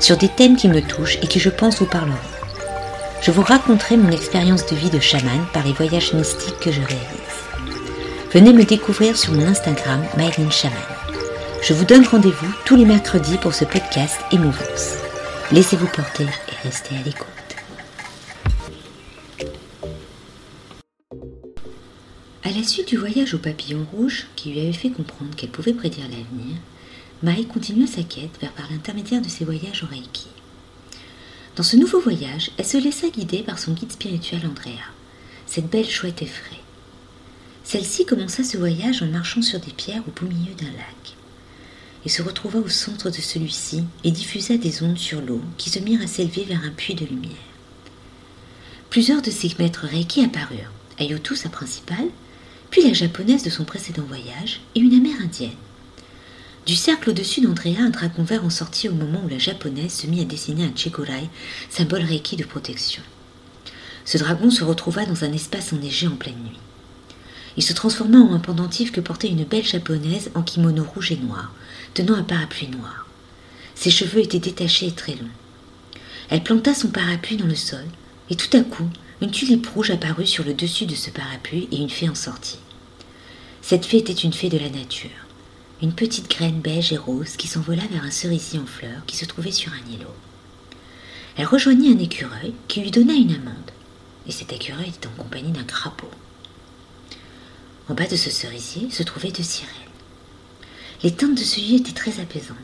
[0.00, 2.16] sur des thèmes qui me touchent et qui je pense vous parleront.
[3.22, 6.80] Je vous raconterai mon expérience de vie de chaman par les voyages mystiques que je
[6.80, 7.30] réalise.
[8.32, 10.50] Venez me découvrir sur mon Instagram Myline.
[11.62, 14.94] Je vous donne rendez-vous tous les mercredis pour ce podcast Émouvance.
[15.52, 17.26] Laissez-vous porter et restez à l'écoute.
[22.42, 25.74] À la suite du voyage au papillon rouge qui lui avait fait comprendre qu'elle pouvait
[25.74, 26.56] prédire l'avenir,
[27.22, 30.28] Mai continua sa quête vers par l'intermédiaire de ses voyages au Reiki.
[31.54, 34.80] Dans ce nouveau voyage, elle se laissa guider par son guide spirituel Andrea,
[35.44, 36.60] cette belle chouette effraie.
[37.62, 41.14] Celle-ci commença ce voyage en marchant sur des pierres au beau milieu d'un lac.
[42.06, 45.78] et se retrouva au centre de celui-ci et diffusa des ondes sur l'eau qui se
[45.78, 47.32] mirent à s'élever vers un puits de lumière.
[48.88, 52.08] Plusieurs de ses maîtres Reiki apparurent, Ayotu sa principale,
[52.70, 55.50] puis la japonaise de son précédent voyage et une amérindienne.
[56.70, 60.06] Du cercle au-dessus d'Andrea, un dragon vert en sortit au moment où la japonaise se
[60.06, 61.28] mit à dessiner un chekorai,
[61.68, 63.02] symbole reiki de protection.
[64.04, 66.60] Ce dragon se retrouva dans un espace enneigé en pleine nuit.
[67.56, 71.16] Il se transforma en un pendentif que portait une belle japonaise en kimono rouge et
[71.16, 71.52] noir,
[71.92, 73.08] tenant un parapluie noir.
[73.74, 75.26] Ses cheveux étaient détachés et très longs.
[76.28, 77.84] Elle planta son parapluie dans le sol,
[78.30, 78.88] et tout à coup,
[79.20, 82.60] une tulipe rouge apparut sur le dessus de ce parapluie et une fée en sortit.
[83.60, 85.10] Cette fée était une fée de la nature
[85.82, 89.24] une petite graine beige et rose qui s'envola vers un cerisier en fleurs qui se
[89.24, 90.14] trouvait sur un îlot.
[91.36, 93.70] Elle rejoignit un écureuil qui lui donna une amande,
[94.26, 96.10] et cet écureuil était en compagnie d'un crapaud.
[97.88, 99.74] En bas de ce cerisier se trouvaient deux sirènes.
[101.02, 102.56] Les teintes de ce lieu étaient très apaisantes.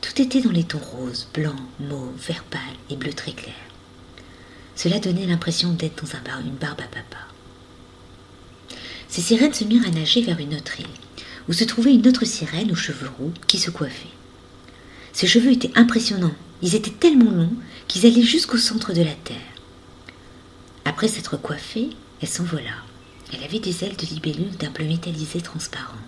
[0.00, 3.54] Tout était dans les tons roses, blancs, mauves, vert pâle et bleu très clair.
[4.76, 7.26] Cela donnait l'impression d'être dans un bar, une barbe à papa.
[9.08, 10.86] Ces sirènes se mirent à nager vers une autre île
[11.48, 14.08] où se trouvait une autre sirène aux cheveux roux qui se coiffait.
[15.12, 17.52] Ses cheveux étaient impressionnants, ils étaient tellement longs
[17.88, 19.36] qu'ils allaient jusqu'au centre de la terre.
[20.84, 21.90] Après s'être coiffée,
[22.20, 22.70] elle s'envola.
[23.32, 25.98] Elle avait des ailes de libellule d'un bleu métallisé transparent.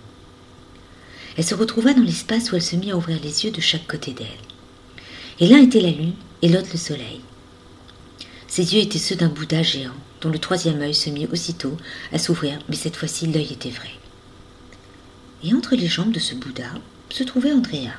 [1.36, 3.86] Elle se retrouva dans l'espace où elle se mit à ouvrir les yeux de chaque
[3.86, 4.26] côté d'elle.
[5.40, 7.20] Et l'un était la lune et l'autre le soleil.
[8.48, 11.76] Ses yeux étaient ceux d'un Bouddha géant, dont le troisième œil se mit aussitôt
[12.12, 13.90] à s'ouvrir, mais cette fois-ci l'œil était vrai
[15.46, 16.72] et entre les jambes de ce Bouddha
[17.08, 17.94] se trouvait Andrea,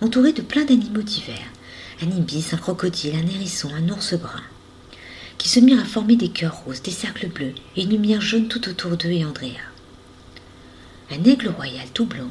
[0.00, 1.50] entouré de plein d'animaux divers,
[2.00, 4.42] un ibis, un crocodile, un hérisson, un ours brun,
[5.36, 8.46] qui se mirent à former des cœurs roses, des cercles bleus et une lumière jaune
[8.46, 9.66] tout autour d'eux et Andrea.
[11.10, 12.28] Un aigle royal tout blanc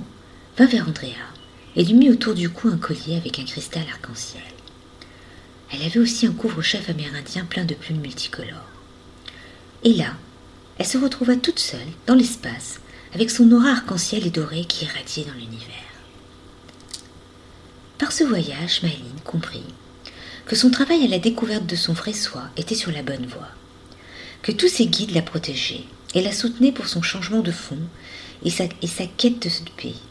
[0.57, 1.33] vint vers Andrea
[1.75, 4.41] et lui mit autour du cou un collier avec un cristal arc-en-ciel.
[5.73, 8.69] Elle avait aussi un couvre-chef amérindien plein de plumes multicolores.
[9.83, 10.13] Et là,
[10.77, 12.79] elle se retrouva toute seule, dans l'espace,
[13.15, 15.69] avec son aura arc-en-ciel et doré qui irradiait dans l'univers.
[17.97, 19.63] Par ce voyage, Maëline comprit
[20.45, 23.47] que son travail à la découverte de son vrai soi était sur la bonne voie,
[24.41, 27.79] que tous ses guides la protégeaient et la soutenaient pour son changement de fond
[28.43, 30.01] et sa, et sa quête de ce pays,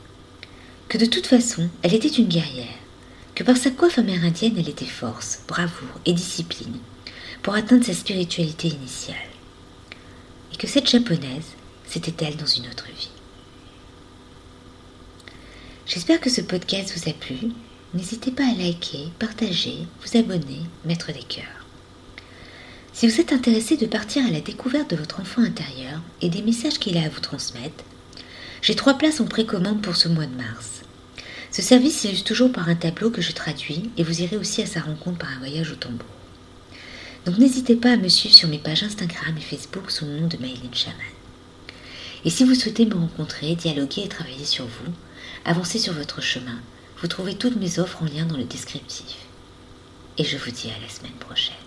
[0.88, 2.78] que de toute façon, elle était une guerrière,
[3.34, 6.78] que par sa coiffe amérindienne, elle était force, bravoure et discipline
[7.42, 9.16] pour atteindre sa spiritualité initiale,
[10.54, 11.53] et que cette japonaise
[11.94, 13.10] c'était elle dans une autre vie.
[15.87, 17.53] J'espère que ce podcast vous a plu.
[17.93, 21.66] N'hésitez pas à liker, partager, vous abonner, mettre des cœurs.
[22.93, 26.43] Si vous êtes intéressé de partir à la découverte de votre enfant intérieur et des
[26.43, 27.84] messages qu'il a à vous transmettre,
[28.60, 30.83] j'ai trois places en précommande pour ce mois de mars.
[31.53, 34.66] Ce service s'illustre toujours par un tableau que je traduis et vous irez aussi à
[34.66, 36.09] sa rencontre par un voyage au tambour.
[37.24, 40.27] Donc n'hésitez pas à me suivre sur mes pages Instagram et Facebook sous le nom
[40.27, 41.23] de Maylene Chaman.
[42.24, 44.92] Et si vous souhaitez me rencontrer, dialoguer et travailler sur vous,
[45.44, 46.59] avancez sur votre chemin.
[46.98, 49.16] Vous trouvez toutes mes offres en lien dans le descriptif.
[50.16, 51.64] Et je vous dis à la semaine prochaine.